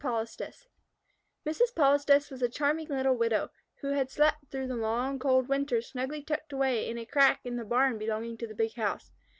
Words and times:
POLISTES 0.03 0.65
Mrs. 1.45 1.75
Polistes 1.75 2.31
was 2.31 2.41
a 2.41 2.49
charming 2.49 2.87
little 2.87 3.15
widow, 3.15 3.51
who 3.81 3.89
had 3.89 4.09
slept 4.09 4.47
through 4.49 4.65
the 4.65 4.75
long, 4.75 5.19
cold 5.19 5.47
winter, 5.47 5.79
snugly 5.79 6.23
tucked 6.23 6.51
away 6.51 6.89
in 6.89 6.97
a 6.97 7.05
crack 7.05 7.41
in 7.43 7.55
the 7.55 7.63
barn 7.63 7.99
belonging 7.99 8.35
to 8.39 8.47
the 8.47 8.55
big 8.55 8.73
house. 8.73 9.11